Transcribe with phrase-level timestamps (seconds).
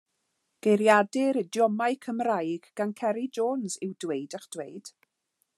[0.67, 4.95] Geiriadur idiomau Cymraeg gan Ceri Jones yw Dweud eich Dweud.